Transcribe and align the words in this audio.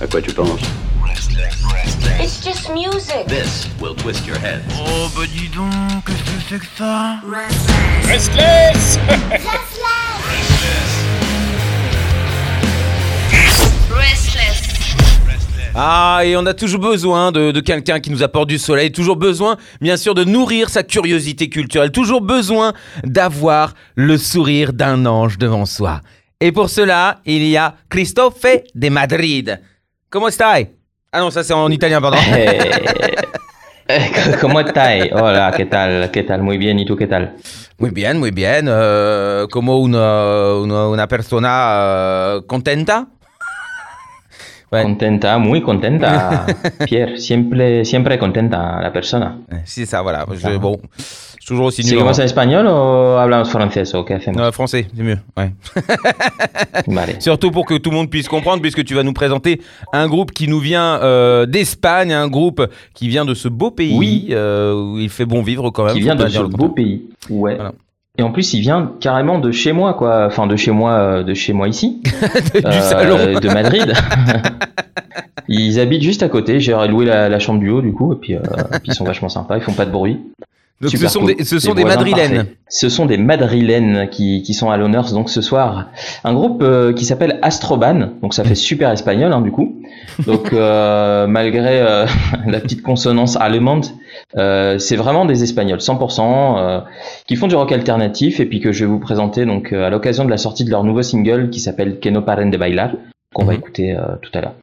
À 0.00 0.06
quoi 0.06 0.20
tu 0.20 0.32
penses 0.32 0.60
It's 2.20 2.44
just 2.44 2.70
music. 2.70 3.26
This 3.28 3.68
will 3.80 3.94
twist 3.94 4.26
your 4.26 4.36
head. 4.36 4.62
Oh 4.78 5.08
bah 5.16 5.22
dis 5.26 5.48
donc, 5.48 5.70
qu'est-ce 6.06 6.22
que 6.22 6.40
c'est 6.48 6.58
que 6.58 6.66
ça 6.76 7.20
Restless 8.08 8.98
Restless. 13.90 14.54
Ah, 15.76 16.20
et 16.24 16.36
on 16.36 16.46
a 16.46 16.54
toujours 16.54 16.80
besoin 16.80 17.32
de, 17.32 17.50
de 17.50 17.60
quelqu'un 17.60 17.98
qui 17.98 18.10
nous 18.10 18.22
apporte 18.22 18.48
du 18.48 18.58
soleil, 18.58 18.92
toujours 18.92 19.16
besoin, 19.16 19.56
bien 19.80 19.96
sûr, 19.96 20.14
de 20.14 20.22
nourrir 20.22 20.68
sa 20.70 20.84
curiosité 20.84 21.48
culturelle, 21.48 21.90
toujours 21.90 22.20
besoin 22.20 22.74
d'avoir 23.02 23.74
le 23.96 24.16
sourire 24.16 24.72
d'un 24.72 25.04
ange 25.04 25.36
devant 25.36 25.66
soi. 25.66 26.00
Et 26.40 26.52
pour 26.52 26.70
cela, 26.70 27.20
il 27.26 27.44
y 27.44 27.56
a 27.56 27.74
Christophe 27.88 28.46
de 28.74 28.88
Madrid. 28.88 29.60
Comment 30.14 30.30
stai? 30.30 30.70
Ah 31.10 31.18
non, 31.18 31.30
ça 31.32 31.42
c'est 31.42 31.54
en 31.54 31.68
italien, 31.72 32.00
pardon. 32.00 32.18
Eh, 33.86 33.98
eh, 33.98 34.36
¿Cómo 34.40 34.60
estáis? 34.60 35.10
Hola, 35.12 35.52
¿qué 35.56 35.66
tal? 35.66 36.08
¿Qué 36.12 36.22
tal? 36.22 36.40
Muy 36.40 36.56
bien, 36.56 36.78
¿y 36.78 36.86
tú 36.86 36.96
qué 36.96 37.08
tal? 37.08 37.34
Muy 37.78 37.90
bien, 37.90 38.20
muy 38.20 38.30
bien. 38.30 38.66
Euh, 38.68 39.48
como 39.50 39.78
una, 39.78 40.54
una, 40.54 40.86
una 40.86 41.08
persona 41.08 41.50
euh, 41.50 42.42
contenta. 42.46 43.08
Contenta, 44.82 45.38
muy 45.38 45.62
contenta, 45.62 46.46
Pierre. 46.86 47.18
Siempre, 47.18 47.84
siempre 47.84 48.18
contenta 48.18 48.80
la 48.82 48.90
persona. 48.92 49.38
Eh, 49.52 49.56
C'est 49.64 49.86
ça, 49.86 50.02
voilà. 50.02 50.26
Je- 50.32 50.58
bon, 50.58 50.78
je 50.96 51.02
suis 51.02 51.46
toujours 51.46 51.66
aussi 51.66 51.82
nul. 51.82 51.90
¿Seguimos 51.90 52.18
en- 52.18 52.22
en 52.22 52.24
español 52.24 52.66
o 52.66 53.18
hablamos 53.18 53.48
francés 53.50 53.94
o 53.94 54.04
qué 54.04 54.14
hacemos? 54.14 54.50
Français, 54.52 54.86
c'est 54.94 55.02
mieux. 55.02 55.18
Ouais. 55.36 55.52
Vale. 56.86 57.16
Surtout 57.20 57.50
pour 57.50 57.66
que 57.66 57.74
tout 57.78 57.90
le 57.90 57.96
monde 57.96 58.10
puisse 58.10 58.28
comprendre, 58.28 58.60
puisque 58.62 58.84
tu 58.84 58.94
vas 58.94 59.02
nous 59.02 59.12
présenter 59.12 59.60
un 59.92 60.08
groupe 60.08 60.32
qui 60.32 60.48
nous 60.48 60.58
vient 60.60 61.00
euh, 61.02 61.46
d'Espagne, 61.46 62.12
un 62.12 62.28
groupe 62.28 62.66
qui 62.94 63.08
vient 63.08 63.24
de 63.24 63.34
ce 63.34 63.48
beau 63.48 63.70
pays 63.70 63.94
Oui. 63.96 64.28
euh, 64.30 64.74
où 64.74 64.98
il 64.98 65.08
fait 65.10 65.26
bon 65.26 65.42
vivre 65.42 65.70
quand 65.70 65.84
même. 65.84 65.94
Qui 65.94 66.00
vient 66.00 66.14
de 66.14 66.26
ce 66.28 66.42
beau 66.42 66.68
pays. 66.70 67.02
Ouais. 67.30 67.54
Voilà. 67.56 67.72
Et 68.16 68.22
en 68.22 68.30
plus, 68.30 68.54
il 68.54 68.60
vient 68.60 68.92
carrément 69.00 69.38
de 69.40 69.50
chez 69.50 69.72
moi, 69.72 69.94
quoi. 69.94 70.26
Enfin, 70.26 70.46
de 70.46 70.54
chez 70.56 70.70
moi, 70.70 70.92
euh, 70.92 71.22
de 71.24 71.34
chez 71.34 71.52
moi 71.52 71.66
ici. 71.68 72.00
du 72.54 72.64
Euh, 72.64 72.80
salon. 72.80 73.16
de 73.40 73.48
Madrid. 73.52 73.92
ils 75.48 75.80
habitent 75.80 76.02
juste 76.02 76.22
à 76.22 76.28
côté. 76.28 76.60
J'ai 76.60 76.74
loué 76.88 77.06
la, 77.06 77.28
la 77.28 77.38
chambre 77.40 77.58
du 77.58 77.70
haut, 77.70 77.82
du 77.82 77.92
coup. 77.92 78.12
Et 78.12 78.16
puis, 78.16 78.34
euh, 78.36 78.40
et 78.72 78.78
puis 78.78 78.90
ils 78.90 78.94
sont 78.94 79.04
vachement 79.04 79.28
sympas. 79.28 79.56
Ils 79.56 79.62
font 79.62 79.72
pas 79.72 79.84
de 79.84 79.90
bruit. 79.90 80.20
Donc 80.84 80.96
ce 81.00 81.08
sont, 81.08 81.20
cool. 81.20 81.34
des, 81.36 81.44
ce 81.44 81.58
sont 81.58 81.74
Des 81.74 81.84
madrilènes. 81.84 82.34
parfaits. 82.36 82.56
Ce 82.68 82.88
sont 82.88 83.06
des 83.06 83.16
madrilènes 83.18 84.08
qui, 84.10 84.42
qui 84.42 84.54
sont 84.54 84.70
à 84.70 84.76
l'honneur 84.76 85.10
donc 85.12 85.30
ce 85.30 85.40
soir. 85.40 85.86
Un 86.24 86.34
groupe 86.34 86.62
euh, 86.62 86.92
qui 86.92 87.04
s'appelle 87.04 87.38
Astroban, 87.42 88.10
donc 88.22 88.34
ça 88.34 88.44
fait 88.44 88.54
super 88.54 88.90
espagnol 88.90 89.32
hein, 89.32 89.40
du 89.40 89.50
coup. 89.50 89.80
Donc 90.26 90.52
euh, 90.52 91.26
malgré 91.38 91.80
euh, 91.80 92.06
la 92.46 92.60
petite 92.60 92.82
consonance 92.82 93.36
allemande, 93.36 93.86
euh, 94.36 94.78
c'est 94.78 94.96
vraiment 94.96 95.24
des 95.24 95.42
espagnols 95.42 95.78
100% 95.78 96.20
euh, 96.58 96.80
qui 97.26 97.36
font 97.36 97.46
du 97.46 97.54
rock 97.54 97.72
alternatif 97.72 98.40
et 98.40 98.46
puis 98.46 98.60
que 98.60 98.72
je 98.72 98.80
vais 98.84 98.90
vous 98.90 98.98
présenter 99.00 99.44
donc 99.46 99.72
euh, 99.72 99.86
à 99.86 99.90
l'occasion 99.90 100.24
de 100.24 100.30
la 100.30 100.36
sortie 100.38 100.64
de 100.64 100.70
leur 100.70 100.84
nouveau 100.84 101.02
single 101.02 101.50
qui 101.50 101.60
s'appelle 101.60 101.98
Que 102.00 102.08
no 102.08 102.20
paren 102.22 102.50
de 102.50 102.56
bailar 102.56 102.90
qu'on 103.34 103.44
va 103.44 103.52
Mhm. 103.52 103.58
écouter 103.58 103.92
euh, 103.92 104.00
tout 104.22 104.30
à 104.32 104.40
l'heure. 104.40 104.54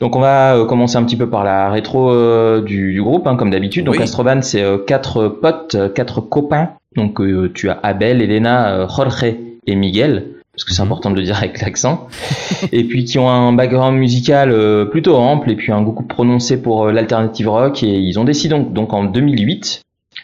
Donc 0.00 0.14
on 0.14 0.20
va 0.20 0.54
euh, 0.56 0.64
commencer 0.66 0.96
un 0.96 1.02
petit 1.02 1.16
peu 1.16 1.28
par 1.28 1.42
la 1.42 1.70
rétro 1.70 2.10
euh, 2.12 2.60
du, 2.62 2.92
du 2.92 3.02
groupe, 3.02 3.26
hein, 3.26 3.34
comme 3.36 3.50
d'habitude. 3.50 3.84
Donc 3.86 3.96
Oui. 3.96 4.02
Astroban, 4.02 4.40
c'est 4.42 4.64
quatre 4.86 5.26
potes, 5.28 5.76
quatre 5.94 6.20
copains. 6.20 6.70
Donc 6.94 7.20
tu 7.54 7.68
as 7.70 7.78
Abel, 7.82 8.22
Elena, 8.22 8.86
Jorge 8.86 9.24
et 9.66 9.74
Miguel, 9.74 10.26
parce 10.52 10.64
que 10.64 10.72
c'est 10.72 10.82
Mhm. 10.82 10.86
important 10.88 11.10
de 11.10 11.16
le 11.16 11.22
dire 11.22 11.38
avec 11.38 11.60
l'accent. 11.62 12.06
et 12.72 12.84
puis 12.84 13.04
qui 13.04 13.18
ont 13.18 13.28
un 13.30 13.52
background 13.52 13.98
musical 13.98 14.54
plutôt 14.90 15.16
ample 15.16 15.50
et 15.50 15.56
puis 15.56 15.72
un 15.72 15.82
goût 15.82 16.02
prononcé 16.02 16.60
pour 16.62 16.86
l'alternative 16.88 17.48
rock. 17.48 17.82
Et 17.82 17.88
ils 17.98 18.18
ont 18.20 18.24
décidé 18.24 18.54
donc, 18.54 18.72
donc 18.72 18.92
en 18.92 19.04
2008 19.04 19.80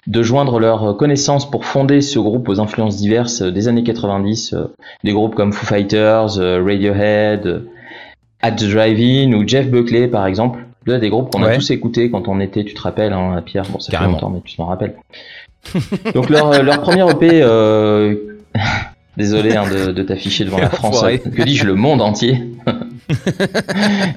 de 0.07 0.23
joindre 0.23 0.59
leurs 0.61 0.97
connaissances 0.97 1.51
pour 1.51 1.65
fonder 1.65 2.01
ce 2.03 2.19
groupe 2.19 2.49
aux 2.51 2.61
influences 2.61 2.97
diverses 2.97 3.43
des 3.43 3.69
années 3.69 3.83
90, 3.83 4.53
euh, 4.55 4.65
des 5.05 5.13
groupes 5.13 5.35
comme 5.35 5.53
Foo 5.53 5.67
Fighters, 5.67 6.37
Radiohead, 6.39 7.65
At 8.41 8.53
the 8.53 8.65
Drive-In 8.69 9.33
ou 9.33 9.47
Jeff 9.47 9.69
Buckley 9.69 10.09
par 10.09 10.27
exemple. 10.27 10.61
Là, 10.87 10.99
des 10.99 11.11
groupes 11.11 11.31
qu'on 11.31 11.43
a 11.43 11.55
tous 11.55 11.71
écoutés 11.71 12.11
quand 12.11 12.29
on 12.29 12.41
était, 12.41 12.65
tu 12.65 12.73
te 12.73 12.81
rappelles, 12.81 13.13
hein, 13.13 13.43
Pierre, 13.45 13.65
bon 13.71 13.79
ça 13.79 13.93
Carrément. 13.93 14.15
fait 14.17 14.23
longtemps 14.23 14.31
mais 14.35 14.41
tu 14.43 14.57
t'en 14.57 14.67
rappelles. 14.67 14.95
Donc 16.15 16.31
leur, 16.31 16.51
euh, 16.53 16.63
leur 16.63 16.81
premier 16.81 17.03
EP, 17.11 17.29
euh... 17.43 18.15
désolé 19.19 19.55
hein, 19.55 19.65
de, 19.69 19.93
de 19.93 20.03
t'afficher 20.03 20.45
devant 20.47 20.59
la 20.59 20.71
France, 20.71 21.03
que 21.03 21.43
dis-je, 21.43 21.67
le 21.67 21.75
monde 21.75 22.01
entier. 22.01 22.41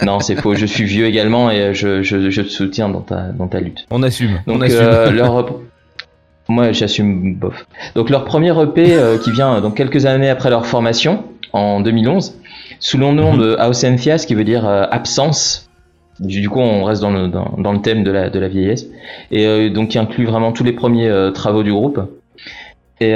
non, 0.05 0.19
c'est 0.21 0.35
faux, 0.35 0.55
je 0.55 0.65
suis 0.65 0.85
vieux 0.85 1.05
également 1.07 1.51
et 1.51 1.73
je, 1.73 2.03
je, 2.03 2.29
je 2.29 2.41
te 2.41 2.47
soutiens 2.49 2.89
dans 2.89 3.01
ta, 3.01 3.23
dans 3.31 3.47
ta 3.47 3.59
lutte. 3.59 3.85
On 3.91 4.03
assume. 4.03 4.39
Donc 4.47 4.57
on 4.57 4.61
assume. 4.61 4.79
euh, 4.81 5.11
leur 5.11 5.49
moi 6.47 6.71
j'assume 6.71 7.35
bof. 7.35 7.65
Donc 7.95 8.09
leur 8.09 8.25
premier 8.25 8.49
EP 8.61 8.93
euh, 8.93 9.17
qui 9.17 9.31
vient 9.31 9.55
euh, 9.55 9.61
donc 9.61 9.75
quelques 9.75 10.05
années 10.05 10.29
après 10.29 10.49
leur 10.49 10.65
formation 10.65 11.23
en 11.53 11.81
2011 11.81 12.35
sous 12.81 12.97
le 12.97 13.11
nom 13.11 13.37
de 13.37 13.55
Ausencia, 13.61 14.17
ce 14.17 14.27
qui 14.27 14.35
veut 14.35 14.43
dire 14.43 14.67
euh, 14.67 14.85
absence. 14.91 15.69
Du 16.19 16.49
coup, 16.49 16.59
on 16.59 16.83
reste 16.83 17.01
dans 17.01 17.11
le, 17.11 17.27
dans, 17.27 17.53
dans 17.57 17.71
le 17.71 17.81
thème 17.81 18.03
de 18.03 18.11
la, 18.11 18.29
de 18.29 18.39
la 18.39 18.47
vieillesse. 18.47 18.87
Et 19.31 19.45
euh, 19.45 19.69
donc, 19.69 19.89
qui 19.89 19.99
inclut 19.99 20.25
vraiment 20.25 20.51
tous 20.51 20.63
les 20.63 20.73
premiers 20.73 21.07
euh, 21.07 21.31
travaux 21.31 21.63
du 21.63 21.71
groupe. 21.71 21.99
Et 23.03 23.15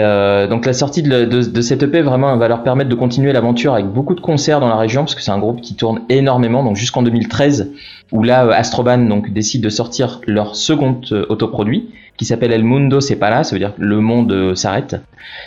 donc, 0.50 0.66
la 0.66 0.73
sortie 0.73 1.03
de, 1.03 1.25
de, 1.25 1.44
de 1.44 1.62
cette 1.62 1.84
EP, 1.84 2.01
vraiment, 2.01 2.35
va 2.38 2.47
leur 2.47 2.63
permettre 2.63 2.90
de 2.90 2.96
continuer 2.96 3.31
l'aventure 3.34 3.75
avec 3.75 3.85
beaucoup 3.85 4.16
de 4.16 4.19
concerts 4.19 4.59
dans 4.59 4.67
la 4.67 4.78
région, 4.78 5.03
parce 5.03 5.13
que 5.13 5.22
c'est 5.22 5.29
un 5.29 5.38
groupe 5.38 5.62
qui 5.62 5.75
tourne 5.75 6.02
énormément. 6.09 6.63
Donc, 6.63 6.75
jusqu'en 6.75 7.03
2013, 7.03 7.72
où 8.12 8.23
là, 8.23 8.52
Astroban 8.56 8.97
donc, 8.97 9.31
décide 9.31 9.62
de 9.62 9.69
sortir 9.69 10.22
leur 10.25 10.56
second 10.56 11.02
autoproduit, 11.29 11.91
qui 12.17 12.25
s'appelle 12.25 12.52
El 12.52 12.63
Mundo 12.63 13.00
Separa, 13.00 13.44
ça 13.44 13.53
veut 13.53 13.59
dire 13.59 13.73
le 13.78 14.00
monde 14.00 14.56
s'arrête. 14.56 14.96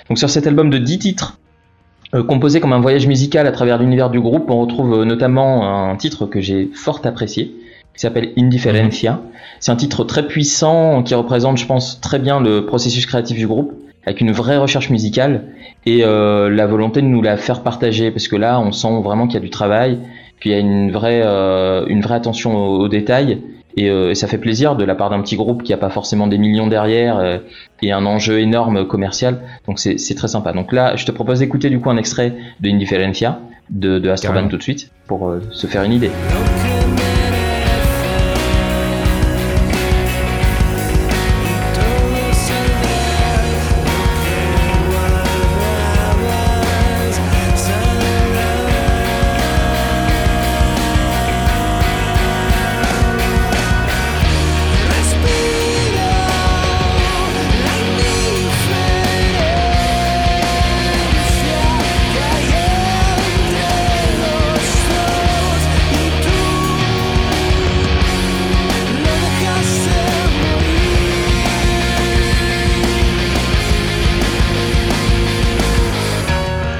Donc, 0.08 0.18
sur 0.18 0.30
cet 0.30 0.46
album 0.46 0.70
de 0.70 0.78
10 0.78 1.00
titres, 1.00 1.36
composé 2.12 2.60
comme 2.60 2.72
un 2.72 2.80
voyage 2.80 3.06
musical 3.06 3.46
à 3.46 3.52
travers 3.52 3.78
l'univers 3.78 4.10
du 4.10 4.20
groupe, 4.20 4.50
on 4.50 4.60
retrouve 4.60 5.00
euh, 5.00 5.04
notamment 5.04 5.90
un 5.90 5.96
titre 5.96 6.26
que 6.26 6.40
j'ai 6.40 6.70
fort 6.72 7.00
apprécié, 7.04 7.54
qui 7.94 8.00
s'appelle 8.00 8.32
Indiferencia. 8.36 9.20
C'est 9.60 9.72
un 9.72 9.76
titre 9.76 10.04
très 10.04 10.26
puissant 10.26 11.02
qui 11.02 11.14
représente, 11.14 11.58
je 11.58 11.66
pense, 11.66 12.00
très 12.00 12.18
bien 12.18 12.40
le 12.40 12.64
processus 12.64 13.06
créatif 13.06 13.36
du 13.36 13.46
groupe, 13.46 13.72
avec 14.06 14.20
une 14.20 14.32
vraie 14.32 14.56
recherche 14.56 14.88
musicale 14.88 15.48
et 15.84 16.04
euh, 16.04 16.48
la 16.48 16.66
volonté 16.66 17.02
de 17.02 17.06
nous 17.06 17.20
la 17.20 17.36
faire 17.36 17.62
partager, 17.62 18.10
parce 18.10 18.28
que 18.28 18.36
là, 18.36 18.60
on 18.60 18.72
sent 18.72 19.02
vraiment 19.02 19.26
qu'il 19.26 19.34
y 19.34 19.38
a 19.38 19.40
du 19.40 19.50
travail, 19.50 19.98
qu'il 20.40 20.52
y 20.52 20.54
a 20.54 20.58
une 20.58 20.90
vraie, 20.90 21.22
euh, 21.24 21.84
une 21.88 22.00
vraie 22.00 22.14
attention 22.14 22.56
aux 22.56 22.88
détails. 22.88 23.42
Et, 23.78 23.88
euh, 23.90 24.10
et 24.10 24.16
ça 24.16 24.26
fait 24.26 24.38
plaisir 24.38 24.74
de 24.74 24.84
la 24.84 24.96
part 24.96 25.08
d'un 25.08 25.22
petit 25.22 25.36
groupe 25.36 25.62
qui 25.62 25.72
a 25.72 25.76
pas 25.76 25.88
forcément 25.88 26.26
des 26.26 26.36
millions 26.36 26.66
derrière 26.66 27.18
euh, 27.18 27.38
et 27.80 27.92
un 27.92 28.04
enjeu 28.06 28.40
énorme 28.40 28.88
commercial. 28.88 29.40
Donc 29.66 29.78
c'est 29.78 30.14
très 30.16 30.28
sympa. 30.28 30.52
Donc 30.52 30.72
là, 30.72 30.96
je 30.96 31.06
te 31.06 31.12
propose 31.12 31.38
d'écouter 31.38 31.70
du 31.70 31.78
coup 31.78 31.88
un 31.88 31.96
extrait 31.96 32.34
de 32.58 32.68
Indiferencia 32.68 33.38
de, 33.70 34.00
de 34.00 34.10
Astroban 34.10 34.48
tout 34.48 34.56
de 34.56 34.62
suite 34.62 34.90
pour 35.06 35.28
euh, 35.28 35.40
se 35.52 35.68
faire 35.68 35.84
une 35.84 35.92
idée. 35.92 36.10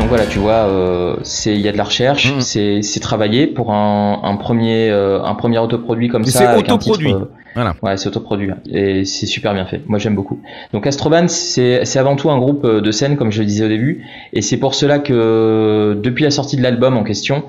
Donc 0.08 0.16
voilà, 0.16 0.31
tu 0.31 0.38
vois, 0.38 0.64
euh, 0.70 1.16
c'est 1.22 1.52
il 1.52 1.60
y 1.60 1.69
a 1.69 1.72
de 1.72 1.76
la 1.76 1.84
recherche, 1.84 2.32
Mhm. 2.32 2.40
c'est 2.40 2.81
c'est 2.81 2.99
travaillé 3.00 3.46
pour 3.46 3.75
un, 3.75 4.20
un 4.25 4.37
premier 4.37 4.88
euh, 4.88 5.22
un 5.22 5.34
premier 5.34 5.58
autoproduit 5.58 6.08
comme 6.08 6.22
Et 6.22 6.31
ça. 6.31 6.55
c'est 6.55 6.58
autoproduit. 6.58 7.08
titre, 7.08 7.20
euh, 7.25 7.31
Voilà. 7.55 7.75
Ouais, 7.82 7.99
c'est 7.99 8.08
autoproduit 8.08 8.49
et 8.72 9.05
c'est 9.05 9.26
super 9.26 9.52
bien 9.52 9.66
fait. 9.66 9.82
Moi, 9.87 9.99
j'aime 9.99 10.14
beaucoup. 10.14 10.40
Donc, 10.72 10.87
Astroban, 10.87 11.28
c'est 11.28 11.84
c'est 11.84 11.99
avant 11.99 12.16
tout 12.16 12.31
un 12.31 12.38
groupe 12.38 12.64
euh, 12.64 12.81
de 12.81 12.90
scène, 12.90 13.19
comme 13.19 13.31
je 13.31 13.40
le 13.40 13.44
disais 13.46 13.66
au 13.66 13.69
début, 13.69 14.02
et 14.32 14.40
c'est 14.40 14.56
pour 14.56 14.75
cela 14.75 14.99
que 14.99 15.99
depuis 16.02 16.25
la 16.25 16.31
sortie 16.31 16.56
de 16.56 16.62
l'album 16.62 16.96
en 16.96 17.02
question, 17.04 17.43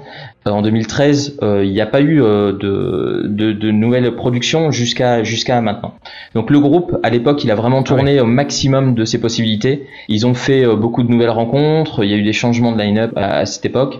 en 0.51 0.61
2013, 0.61 1.37
euh, 1.43 1.63
il 1.65 1.71
n'y 1.71 1.81
a 1.81 1.85
pas 1.85 2.01
eu 2.01 2.21
euh, 2.21 2.51
de, 2.53 3.23
de, 3.27 3.51
de 3.51 3.71
nouvelles 3.71 4.15
productions 4.15 4.71
jusqu'à 4.71 5.23
jusqu'à 5.23 5.61
maintenant. 5.61 5.93
Donc, 6.35 6.49
le 6.49 6.59
groupe, 6.59 6.97
à 7.03 7.09
l'époque, 7.09 7.43
il 7.43 7.51
a 7.51 7.55
vraiment 7.55 7.83
tourné 7.83 8.19
au 8.21 8.25
maximum 8.25 8.95
de 8.95 9.05
ses 9.05 9.19
possibilités. 9.19 9.85
Ils 10.07 10.25
ont 10.27 10.33
fait 10.33 10.65
euh, 10.65 10.75
beaucoup 10.75 11.03
de 11.03 11.11
nouvelles 11.11 11.29
rencontres. 11.29 12.03
Il 12.03 12.09
y 12.09 12.13
a 12.13 12.17
eu 12.17 12.23
des 12.23 12.33
changements 12.33 12.71
de 12.71 12.79
line-up 12.79 13.11
à, 13.15 13.37
à 13.39 13.45
cette 13.45 13.65
époque. 13.65 13.99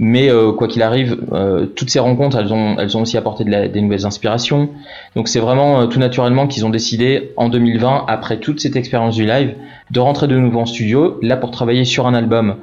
Mais 0.00 0.30
euh, 0.30 0.52
quoi 0.52 0.68
qu'il 0.68 0.82
arrive, 0.82 1.18
euh, 1.32 1.66
toutes 1.66 1.90
ces 1.90 1.98
rencontres, 1.98 2.38
elles 2.38 2.52
ont, 2.52 2.76
elles 2.78 2.96
ont 2.96 3.02
aussi 3.02 3.16
apporté 3.16 3.42
de 3.42 3.50
la- 3.50 3.66
des 3.66 3.80
nouvelles 3.80 4.06
inspirations. 4.06 4.68
Donc 5.16 5.26
c'est 5.26 5.40
vraiment 5.40 5.80
euh, 5.80 5.86
tout 5.86 5.98
naturellement 5.98 6.46
qu'ils 6.46 6.64
ont 6.64 6.70
décidé 6.70 7.32
en 7.36 7.48
2020, 7.48 8.04
après 8.06 8.38
toute 8.38 8.60
cette 8.60 8.76
expérience 8.76 9.16
du 9.16 9.26
live, 9.26 9.54
de 9.90 9.98
rentrer 9.98 10.28
de 10.28 10.36
nouveau 10.38 10.60
en 10.60 10.66
studio, 10.66 11.18
là 11.20 11.36
pour 11.36 11.50
travailler 11.50 11.84
sur 11.84 12.06
un 12.06 12.14
album 12.14 12.50
euh, 12.50 12.54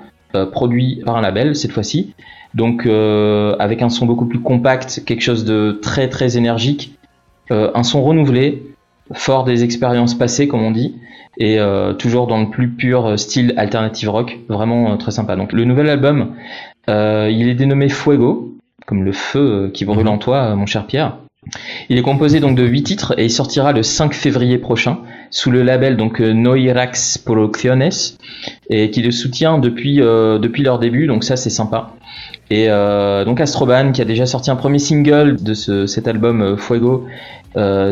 produit 0.44 1.02
par 1.06 1.16
un 1.16 1.22
label 1.22 1.56
cette 1.56 1.72
fois-ci. 1.72 2.14
Donc 2.54 2.86
euh, 2.86 3.56
avec 3.60 3.82
un 3.82 3.90
son 3.90 4.06
beaucoup 4.06 4.26
plus 4.26 4.40
compact, 4.40 5.04
quelque 5.06 5.22
chose 5.22 5.46
de 5.46 5.80
très 5.82 6.10
très 6.10 6.38
énergique, 6.38 6.98
euh, 7.52 7.70
un 7.76 7.84
son 7.84 8.02
renouvelé, 8.04 8.64
fort 9.14 9.44
des 9.44 9.64
expériences 9.64 10.16
passées 10.16 10.48
comme 10.48 10.64
on 10.64 10.72
dit, 10.72 10.96
et 11.38 11.60
euh, 11.60 11.94
toujours 11.94 12.28
dans 12.28 12.40
le 12.40 12.50
plus 12.50 12.70
pur 12.70 13.06
euh, 13.06 13.18
style 13.18 13.54
alternative 13.58 14.10
rock, 14.10 14.40
vraiment 14.48 14.94
euh, 14.94 14.96
très 14.96 15.12
sympa. 15.12 15.36
Donc 15.36 15.52
le 15.52 15.66
nouvel 15.66 15.90
album, 15.90 16.34
euh, 16.90 17.30
il 17.32 17.50
est 17.50 17.56
dénommé 17.56 17.90
Fuego, 17.90 18.56
comme 18.86 19.04
le 19.04 19.12
feu 19.12 19.40
euh, 19.40 19.70
qui 19.70 19.84
brûle 19.86 20.08
en 20.08 20.18
toi, 20.18 20.52
euh, 20.52 20.56
mon 20.56 20.66
cher 20.66 20.88
Pierre. 20.88 21.18
Il 21.90 21.98
est 21.98 22.02
composé 22.02 22.40
donc 22.40 22.58
de 22.58 22.64
8 22.64 22.84
titres 22.84 23.14
et 23.18 23.26
il 23.26 23.32
sortira 23.32 23.72
le 23.72 23.84
5 23.84 24.14
février 24.14 24.58
prochain 24.58 25.00
sous 25.30 25.52
le 25.52 25.64
label 25.64 25.98
donc 25.98 26.22
euh, 26.22 26.34
Noirax 26.34 27.18
Producciones 27.20 28.18
et 28.70 28.90
qui 28.90 29.02
le 29.02 29.12
soutient 29.12 29.60
depuis 29.60 30.02
euh, 30.02 30.40
depuis 30.40 30.64
leur 30.64 30.80
début 30.80 31.08
donc 31.08 31.24
ça 31.24 31.36
c'est 31.36 31.50
sympa. 31.50 31.92
Et 32.50 32.66
euh, 32.70 33.26
donc 33.26 33.42
Astroban 33.42 33.92
qui 33.92 34.02
a 34.02 34.06
déjà 34.06 34.26
sorti 34.26 34.52
un 34.52 34.56
premier 34.56 34.80
single 34.80 35.36
de 35.42 35.54
ce, 35.54 35.88
cet 35.88 36.08
album 36.08 36.58
Fuego 36.58 37.06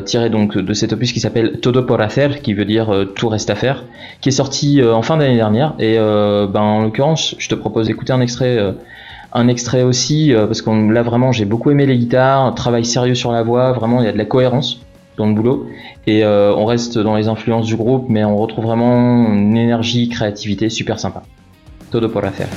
tiré 0.06 0.30
donc 0.30 0.58
de 0.58 0.74
cet 0.74 0.92
opus 0.92 1.14
qui 1.14 1.22
s'appelle 1.22 1.60
Todo 1.62 1.84
por 1.84 2.02
hacer 2.02 2.42
qui 2.42 2.54
veut 2.54 2.66
dire 2.66 3.08
tout 3.16 3.30
reste 3.30 3.50
à 3.50 3.56
faire 3.56 3.86
qui 4.20 4.28
est 4.28 4.34
sorti 4.34 4.84
en 4.84 5.02
fin 5.02 5.16
d'année 5.16 5.38
dernière 5.38 5.74
et 5.80 5.96
ben 5.96 6.60
en 6.60 6.82
l'occurrence 6.82 7.34
je 7.38 7.48
te 7.48 7.56
propose 7.56 7.88
d'écouter 7.88 8.12
un 8.12 8.20
extrait 8.20 8.76
un 9.34 9.48
extrait 9.48 9.84
aussi 9.84 10.34
euh, 10.34 10.46
parce 10.46 10.62
qu'on 10.62 10.90
là 10.90 11.02
vraiment 11.02 11.32
j'ai 11.32 11.46
beaucoup 11.46 11.72
aimé 11.72 11.86
les 11.86 11.98
guitares, 11.98 12.54
travail 12.56 12.86
sérieux 12.86 13.16
sur 13.16 13.32
la 13.32 13.44
voix, 13.44 13.72
vraiment 13.74 14.00
il 14.02 14.06
y 14.06 14.10
a 14.10 14.12
de 14.12 14.18
la 14.18 14.26
cohérence 14.26 14.82
dans 15.18 15.26
le 15.26 15.34
boulot 15.34 15.68
et 16.08 16.24
euh, 16.24 16.54
on 16.56 16.66
reste 16.66 16.98
dans 16.98 17.16
les 17.16 17.28
influences 17.28 17.66
du 17.66 17.76
groupe 17.76 18.06
mais 18.10 18.24
on 18.24 18.38
retrouve 18.38 18.66
vraiment 18.66 19.28
une 19.34 19.58
énergie, 19.58 20.10
créativité 20.10 20.70
super 20.70 21.00
sympa. 21.00 21.24
Todo 21.92 22.10
por 22.10 22.26
hacer. 22.26 22.48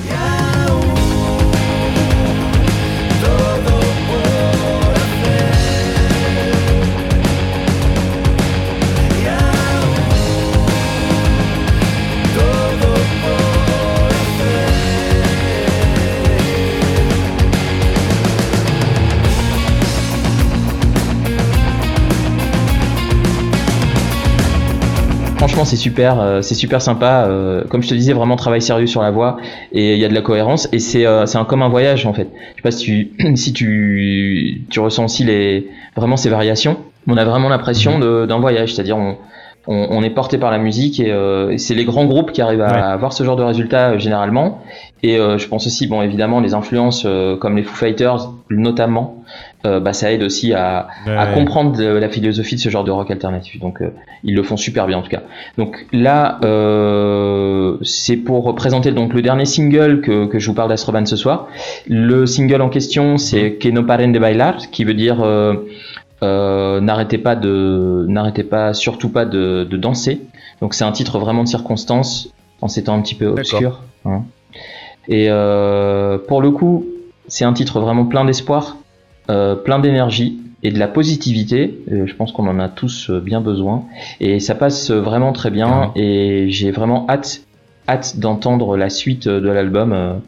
Franchement, 25.47 25.63
c'est 25.63 25.77
super, 25.77 26.19
euh, 26.19 26.41
c'est 26.41 26.55
super 26.55 26.81
sympa. 26.81 27.23
euh, 27.25 27.63
comme 27.69 27.81
je 27.81 27.87
te 27.87 27.93
disais, 27.93 28.11
vraiment 28.11 28.35
travail 28.35 28.61
sérieux 28.61 28.85
sur 28.85 29.01
la 29.01 29.11
voix 29.11 29.37
et 29.71 29.93
il 29.93 29.97
y 29.99 30.03
a 30.03 30.09
de 30.09 30.13
la 30.13 30.19
cohérence 30.21 30.67
et 30.73 30.79
c'est 30.79 31.05
euh, 31.05 31.25
c'est 31.25 31.37
un 31.37 31.45
comme 31.45 31.61
un 31.61 31.69
voyage 31.69 32.05
en 32.05 32.11
fait. 32.11 32.27
Je 32.51 32.55
sais 32.57 32.61
pas 32.63 32.71
si 32.71 32.83
tu 32.83 33.35
si 33.37 33.53
tu 33.53 34.63
tu 34.69 34.79
ressens 34.81 35.05
aussi 35.05 35.23
les 35.23 35.69
vraiment 35.95 36.17
ces 36.17 36.27
variations. 36.29 36.75
On 37.07 37.15
a 37.15 37.23
vraiment 37.23 37.47
l'impression 37.47 37.97
de- 37.97 38.25
d'un 38.25 38.39
voyage, 38.39 38.73
c'est-à-dire 38.75 38.97
on, 38.97 39.15
on 39.67 39.87
on 39.91 40.01
est 40.03 40.09
porté 40.09 40.37
par 40.37 40.49
la 40.51 40.57
musique 40.57 40.99
et, 40.99 41.11
euh, 41.11 41.57
c'est 41.57 41.75
les 41.75 41.85
grands 41.85 42.05
groupes 42.05 42.31
qui 42.31 42.41
arrivent 42.41 42.61
à 42.61 42.71
Ouais. 42.71 42.81
avoir 42.81 43.13
ce 43.13 43.23
genre 43.23 43.35
de 43.35 43.43
résultats 43.43 43.91
euh, 43.91 43.99
généralement. 43.99 44.61
Et 45.03 45.19
euh, 45.19 45.37
je 45.37 45.47
pense 45.47 45.67
aussi, 45.67 45.85
bon 45.87 46.01
évidemment, 46.01 46.39
les 46.39 46.53
influences 46.55 47.03
euh, 47.05 47.35
comme 47.37 47.55
les 47.57 47.63
Foo 47.63 47.75
Fighters 47.75 48.29
notamment, 48.49 49.23
euh, 49.65 49.79
bah, 49.79 49.91
ça 49.93 50.11
aide 50.11 50.23
aussi 50.23 50.53
à, 50.53 50.87
à 51.05 51.27
comprendre 51.27 51.79
la 51.81 52.09
philosophie 52.09 52.55
de 52.55 52.59
ce 52.61 52.69
genre 52.69 52.83
de 52.85 52.91
rock 52.91 53.11
alternatif. 53.11 53.59
Donc 53.59 53.81
euh, 53.81 53.89
ils 54.23 54.33
le 54.35 54.41
font 54.43 54.57
super 54.57 54.87
bien 54.87 54.97
en 54.97 55.01
tout 55.03 55.09
cas. 55.09 55.21
Donc 55.57 55.85
là, 55.91 56.39
euh, 56.45 57.77
c'est 57.83 58.17
pour 58.17 58.55
présenter 58.55 58.91
donc 58.91 59.13
le 59.13 59.21
dernier 59.21 59.45
single 59.45 60.01
que, 60.01 60.25
que 60.25 60.39
je 60.39 60.47
vous 60.47 60.55
parle 60.55 60.69
d'Astroban 60.69 61.05
ce 61.05 61.15
soir. 61.15 61.47
Le 61.87 62.25
single 62.25 62.61
en 62.61 62.69
question, 62.69 63.17
c'est 63.17 63.53
Que 63.53 63.69
no 63.69 63.83
paren 63.83 64.11
de 64.11 64.19
bailar, 64.19 64.55
qui 64.71 64.83
veut 64.83 64.93
dire 64.93 65.17
euh, 66.23 66.79
n'arrêtez 66.81 67.17
pas 67.17 67.35
de, 67.35 68.05
n'arrêtez 68.07 68.43
pas, 68.43 68.73
surtout 68.73 69.09
pas 69.09 69.25
de, 69.25 69.67
de 69.69 69.77
danser. 69.77 70.21
Donc 70.61 70.73
c'est 70.73 70.83
un 70.83 70.91
titre 70.91 71.19
vraiment 71.19 71.43
de 71.43 71.47
circonstance 71.47 72.33
en 72.61 72.67
ces 72.67 72.83
temps 72.85 72.95
un 72.95 73.01
petit 73.01 73.15
peu 73.15 73.27
obscurs. 73.27 73.81
hein. 74.05 74.23
Et 75.07 75.27
euh, 75.29 76.17
pour 76.17 76.41
le 76.41 76.51
coup, 76.51 76.85
c'est 77.27 77.45
un 77.45 77.53
titre 77.53 77.79
vraiment 77.79 78.05
plein 78.05 78.25
d'espoir, 78.25 78.77
euh, 79.29 79.55
plein 79.55 79.79
d'énergie 79.79 80.39
et 80.63 80.71
de 80.71 80.79
la 80.79 80.87
positivité. 80.87 81.79
Euh, 81.91 82.07
je 82.07 82.15
pense 82.15 82.31
qu'on 82.31 82.47
en 82.47 82.59
a 82.59 82.67
tous 82.67 83.09
euh, 83.09 83.19
bien 83.19 83.39
besoin. 83.39 83.85
Et 84.19 84.39
ça 84.39 84.55
passe 84.55 84.89
euh, 84.89 84.99
vraiment 84.99 85.31
très 85.33 85.51
bien. 85.51 85.91
Et 85.95 86.47
j'ai 86.49 86.71
vraiment 86.71 87.05
hâte, 87.09 87.41
hâte 87.87 88.19
d'entendre 88.19 88.75
la 88.75 88.89
suite 88.89 89.27
de 89.27 89.49
l'album 89.49 90.19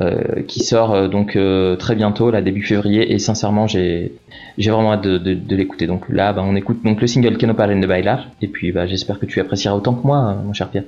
euh, 0.00 0.42
qui 0.46 0.60
sort 0.60 0.94
euh, 0.94 1.08
donc 1.08 1.34
euh, 1.34 1.74
très 1.74 1.96
bientôt, 1.96 2.30
là 2.30 2.40
début 2.40 2.62
février. 2.62 3.12
Et 3.12 3.18
sincèrement, 3.18 3.66
j'ai 3.66 4.12
vraiment 4.56 4.92
hâte 4.92 5.02
de, 5.02 5.56
l'écouter. 5.56 5.88
Donc 5.88 6.08
là, 6.08 6.32
bah, 6.32 6.42
on 6.44 6.54
écoute 6.54 6.84
donc 6.84 7.00
le 7.00 7.08
single 7.08 7.36
Que 7.36 7.46
no 7.46 7.54
paren 7.54 7.80
de 7.80 7.86
bailar. 7.86 8.28
Et 8.40 8.46
puis, 8.46 8.70
bah, 8.70 8.86
j'espère 8.86 9.18
que 9.18 9.26
tu 9.26 9.40
apprécieras 9.40 9.74
autant 9.74 9.94
que 9.94 10.06
moi, 10.06 10.36
mon 10.44 10.52
cher 10.52 10.68
Pierre. 10.68 10.84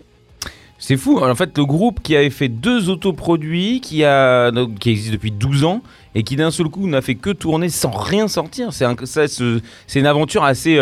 C'est 0.79 0.97
fou. 0.97 1.19
En 1.19 1.35
fait, 1.35 1.59
le 1.59 1.65
groupe 1.65 2.01
qui 2.03 2.15
avait 2.15 2.31
fait 2.31 2.49
deux 2.49 2.89
autoproduits, 2.89 3.81
qui, 3.81 4.05
a, 4.05 4.53
qui 4.79 4.91
existe 4.91 5.13
depuis 5.13 5.33
12 5.33 5.65
ans, 5.65 5.83
et 6.15 6.23
qui 6.23 6.37
d'un 6.37 6.53
seul 6.53 6.69
coup 6.69 6.87
n'a 6.87 7.03
fait 7.03 7.17
que 7.17 7.31
tourner 7.31 7.69
sans 7.69 7.91
rien 7.91 8.29
sortir. 8.29 8.73
C'est 8.73 8.85
un- 8.85 8.95
une 9.95 10.07
aventure 10.07 10.45
assez 10.45 10.79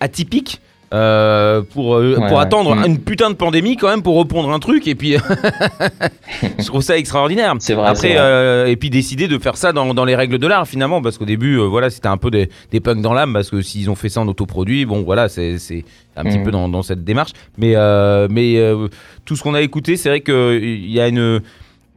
atypique. 0.00 0.60
Euh, 0.92 1.62
pour, 1.62 1.94
euh, 1.96 2.10
Ouais, 2.18 2.28
pour 2.28 2.36
ouais. 2.36 2.42
attendre 2.42 2.74
Mm. 2.76 2.84
une 2.86 2.98
putain 2.98 3.30
de 3.30 3.34
pandémie 3.34 3.76
quand 3.76 3.88
même 3.88 4.02
pour 4.02 4.18
répondre 4.18 4.50
un 4.52 4.58
truc 4.58 4.86
et 4.86 4.94
puis 4.94 5.16
je 6.58 6.64
trouve 6.66 6.82
ça 6.82 6.96
extraordinaire 6.98 7.54
C'est 7.58 7.74
vrai, 7.74 7.88
après 7.88 8.16
euh, 8.18 8.66
et 8.66 8.76
puis 8.76 8.90
décider 8.90 9.28
de 9.28 9.38
faire 9.38 9.56
ça 9.56 9.72
dans, 9.72 9.94
dans 9.94 10.04
les 10.04 10.14
règles 10.14 10.38
de 10.38 10.46
l'art 10.46 10.66
finalement 10.68 11.00
parce 11.02 11.18
qu'au 11.18 11.24
début 11.24 11.56
voilà 11.58 11.90
c'était 11.90 12.08
un 12.08 12.16
peu 12.16 12.30
des, 12.30 12.48
des 12.70 12.80
punks 12.80 13.00
dans 13.00 13.12
l'âme 13.14 13.32
parce 13.32 13.50
que 13.50 13.60
s'ils 13.62 13.90
ont 13.90 13.94
fait 13.94 14.08
ça 14.08 14.20
en 14.20 14.28
autoproduit 14.28 14.84
bon 14.84 15.02
voilà 15.02 15.28
c'est 15.28 15.54
un 16.16 16.24
petit 16.24 16.38
Mhm. 16.38 16.44
peu 16.44 16.50
dans, 16.50 16.68
dans 16.68 16.82
cette 16.82 17.04
démarche 17.04 17.32
mais 17.58 17.74
mais 18.30 18.58
tout 19.24 19.36
ce 19.36 19.42
qu'on 19.42 19.54
a 19.54 19.60
écouté 19.62 19.96
c'est 19.96 20.08
vrai 20.08 20.20
que 20.20 20.58
il 20.62 20.90
y 20.90 21.00
a 21.00 21.08
une 21.08 21.40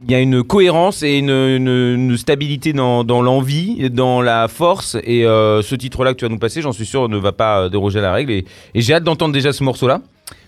il 0.04 0.10
y 0.12 0.14
a 0.14 0.20
une 0.20 0.42
cohérence 0.44 1.02
et 1.02 1.18
une, 1.18 1.30
une- 1.30 1.68
une 2.10 2.16
stabilité 2.16 2.72
dans, 2.72 3.02
dans 3.04 3.20
l'envie, 3.22 3.90
dans 3.90 4.20
la 4.22 4.46
force. 4.48 4.96
Et 5.04 5.24
euh, 5.26 5.60
ce 5.62 5.74
titre-là 5.74 6.12
que 6.14 6.18
tu 6.18 6.24
vas 6.24 6.28
nous 6.28 6.38
passer, 6.38 6.62
j'en 6.62 6.72
suis 6.72 6.86
sûr, 6.86 7.08
ne 7.08 7.16
va 7.16 7.32
pas 7.32 7.62
euh, 7.64 7.68
déroger 7.68 7.98
à 7.98 8.02
la 8.02 8.12
règle. 8.12 8.32
Et, 8.32 8.44
et 8.74 8.80
j'ai 8.80 8.94
hâte 8.94 9.04
d'entendre 9.04 9.32
déjà 9.34 9.52
ce 9.52 9.64
morceau-là, 9.64 10.00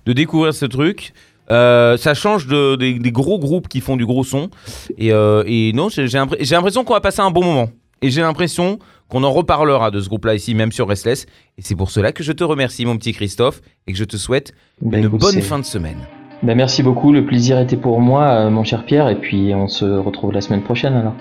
de 0.07 0.13
découvrir 0.13 0.55
ce 0.55 0.67
truc. 0.67 1.13
Euh, 1.51 1.97
ça 1.97 2.15
change 2.15 2.47
de- 2.47 2.77
des, 2.77 2.95
des 3.01 3.11
gros 3.13 3.39
groupes 3.41 3.67
qui 3.67 3.81
font 3.81 3.97
du 3.97 4.07
gros 4.07 4.23
son. 4.23 4.51
Et, 4.99 5.13
euh, 5.13 5.43
et 5.47 5.73
non, 5.73 5.89
j'ai 5.89 6.07
j'ai 6.07 6.19
l'impr- 6.19 6.37
j'ai 6.39 6.55
l'impression 6.55 6.85
qu'on 6.85 6.95
va 6.95 7.01
passer 7.01 7.21
un 7.21 7.33
bon 7.33 7.43
moment. 7.45 7.71
Et 8.03 8.11
j'ai 8.11 8.21
l'impression 8.23 8.79
qu'on 9.09 9.25
en 9.25 9.33
reparlera 9.33 9.91
de 9.91 10.01
ce 10.01 10.09
groupe-là 10.09 10.37
ici, 10.37 10.55
même 10.55 10.71
sur 10.71 10.87
Restless. 10.87 11.27
Et 11.59 11.63
c'est 11.63 11.75
pour 11.75 11.91
cela 11.91 12.13
que 12.13 12.23
je 12.23 12.31
te 12.33 12.45
remercie, 12.45 12.87
mon 12.87 12.97
petit 12.97 13.13
Christophe, 13.13 13.61
et 13.89 13.93
que 13.93 13.99
je 13.99 14.05
te 14.05 14.17
souhaite 14.17 14.53
Bah, 14.81 14.99
une 14.99 15.09
bonne 15.09 15.43
fin 15.43 15.59
de 15.59 15.65
semaine. 15.65 15.99
Bah, 16.43 16.55
merci 16.55 16.83
beaucoup, 16.83 17.13
le 17.13 17.27
plaisir 17.27 17.59
était 17.59 17.77
pour 17.77 18.01
moi, 18.01 18.29
euh, 18.29 18.51
mon 18.51 18.65
cher 18.65 18.85
Pierre, 18.85 19.09
et 19.09 19.17
puis 19.17 19.55
on 19.55 19.69
se 19.69 19.85
retrouve 19.85 20.33
la 20.33 20.41
semaine 20.41 20.63
prochaine 20.63 20.95
alors. 20.95 21.15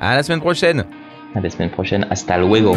À 0.00 0.14
la 0.14 0.22
semaine 0.22 0.40
prochaine. 0.40 0.84
À 1.34 1.40
la 1.40 1.48
semaine 1.48 1.70
prochaine, 1.70 2.06
hasta 2.10 2.36
luego. 2.36 2.76